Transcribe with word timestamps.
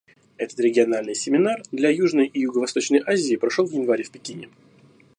Этот 0.37 0.59
региональный 0.59 1.13
семинар 1.13 1.61
для 1.71 1.91
Южной 1.91 2.25
и 2.25 2.39
Юго-Восточной 2.39 3.03
Азии 3.05 3.35
прошел 3.35 3.67
в 3.67 3.71
январе 3.73 4.03
в 4.03 4.09
Пекине. 4.09 4.49